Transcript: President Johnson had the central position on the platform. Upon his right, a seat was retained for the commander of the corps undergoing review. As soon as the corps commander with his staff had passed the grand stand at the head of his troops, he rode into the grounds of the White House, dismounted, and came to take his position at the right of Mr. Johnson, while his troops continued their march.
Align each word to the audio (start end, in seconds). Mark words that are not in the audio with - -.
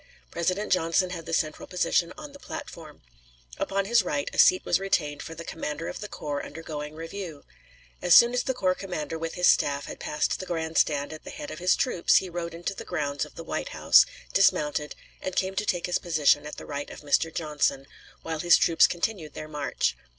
President 0.31 0.71
Johnson 0.73 1.11
had 1.11 1.27
the 1.27 1.31
central 1.31 1.67
position 1.67 2.11
on 2.17 2.31
the 2.31 2.39
platform. 2.39 3.03
Upon 3.59 3.85
his 3.85 4.01
right, 4.01 4.27
a 4.33 4.39
seat 4.39 4.65
was 4.65 4.79
retained 4.79 5.21
for 5.21 5.35
the 5.35 5.43
commander 5.43 5.87
of 5.87 5.99
the 5.99 6.07
corps 6.07 6.43
undergoing 6.43 6.95
review. 6.95 7.45
As 8.01 8.15
soon 8.15 8.33
as 8.33 8.41
the 8.41 8.55
corps 8.55 8.73
commander 8.73 9.19
with 9.19 9.35
his 9.35 9.45
staff 9.47 9.85
had 9.85 9.99
passed 9.99 10.39
the 10.39 10.47
grand 10.47 10.79
stand 10.79 11.13
at 11.13 11.23
the 11.23 11.29
head 11.29 11.51
of 11.51 11.59
his 11.59 11.75
troops, 11.75 12.15
he 12.15 12.31
rode 12.31 12.55
into 12.55 12.73
the 12.73 12.83
grounds 12.83 13.25
of 13.25 13.35
the 13.35 13.43
White 13.43 13.69
House, 13.77 14.07
dismounted, 14.33 14.95
and 15.21 15.35
came 15.35 15.53
to 15.53 15.67
take 15.67 15.85
his 15.85 15.99
position 15.99 16.47
at 16.47 16.57
the 16.57 16.65
right 16.65 16.89
of 16.89 17.01
Mr. 17.01 17.31
Johnson, 17.31 17.85
while 18.23 18.39
his 18.39 18.57
troops 18.57 18.87
continued 18.87 19.35
their 19.35 19.47
march. 19.47 19.95